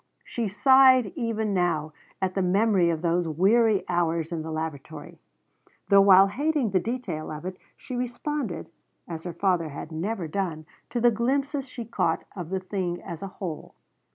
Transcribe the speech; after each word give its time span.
She 0.23 0.47
sighed 0.47 1.13
even 1.15 1.53
now 1.53 1.93
at 2.23 2.33
the 2.33 2.41
memory 2.41 2.89
of 2.89 3.03
those 3.03 3.27
weary 3.27 3.83
hours 3.87 4.31
in 4.31 4.41
the 4.41 4.49
laboratory, 4.51 5.19
though 5.89 6.01
while 6.01 6.25
hating 6.25 6.71
the 6.71 6.79
detail 6.79 7.29
of 7.29 7.45
it, 7.45 7.55
she 7.77 7.95
responded, 7.95 8.71
as 9.07 9.25
her 9.25 9.33
father 9.33 9.69
had 9.69 9.91
never 9.91 10.27
done, 10.27 10.65
to 10.89 10.99
the 10.99 11.11
glimpses 11.11 11.69
she 11.69 11.85
caught 11.85 12.23
of 12.35 12.49
the 12.49 12.59
thing 12.59 12.99
as 12.99 13.21
a 13.21 13.27
whole. 13.37 13.75